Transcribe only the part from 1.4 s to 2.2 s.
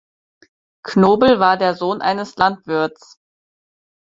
der Sohn